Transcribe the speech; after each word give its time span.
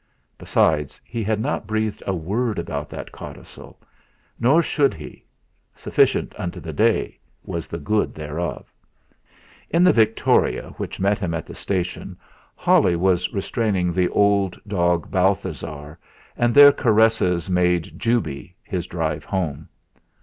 Besides, 0.39 0.99
he 1.05 1.23
had 1.23 1.39
not 1.39 1.67
breathed 1.67 2.01
a 2.07 2.15
word 2.15 2.57
about 2.57 2.89
that 2.89 3.11
codicil, 3.11 3.79
nor 4.39 4.63
should 4.63 4.95
he 4.95 5.23
sufficient 5.75 6.33
unto 6.39 6.59
the 6.59 6.73
day 6.73 7.19
was 7.45 7.67
the 7.67 7.77
good 7.77 8.15
thereof. 8.15 8.73
In 9.69 9.83
the 9.83 9.93
victoria 9.93 10.69
which 10.77 10.99
met 10.99 11.19
him 11.19 11.35
at 11.35 11.45
the 11.45 11.53
station 11.53 12.17
Holly 12.55 12.95
was 12.95 13.31
restraining 13.31 13.93
the 13.93 14.07
dog 14.67 15.11
Balthasar, 15.11 15.99
and 16.35 16.55
their 16.55 16.71
caresses 16.71 17.47
made 17.47 17.99
'jubey' 17.99 18.55
his 18.63 18.87
drive 18.87 19.23
home. 19.23 19.69